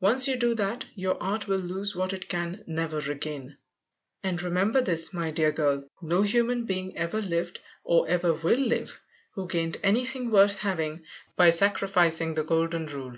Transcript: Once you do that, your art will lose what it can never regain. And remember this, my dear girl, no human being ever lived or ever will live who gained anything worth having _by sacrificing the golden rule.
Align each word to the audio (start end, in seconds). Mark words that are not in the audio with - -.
Once 0.00 0.28
you 0.28 0.36
do 0.36 0.54
that, 0.54 0.84
your 0.94 1.16
art 1.22 1.48
will 1.48 1.56
lose 1.56 1.96
what 1.96 2.12
it 2.12 2.28
can 2.28 2.62
never 2.66 2.98
regain. 3.00 3.56
And 4.22 4.42
remember 4.42 4.82
this, 4.82 5.14
my 5.14 5.30
dear 5.30 5.50
girl, 5.50 5.82
no 6.02 6.20
human 6.20 6.66
being 6.66 6.94
ever 6.94 7.22
lived 7.22 7.58
or 7.82 8.06
ever 8.06 8.34
will 8.34 8.58
live 8.60 9.00
who 9.32 9.48
gained 9.48 9.78
anything 9.82 10.30
worth 10.30 10.58
having 10.58 11.06
_by 11.38 11.50
sacrificing 11.54 12.34
the 12.34 12.44
golden 12.44 12.84
rule. 12.84 13.16